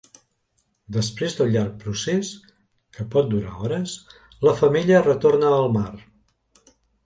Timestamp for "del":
1.39-1.51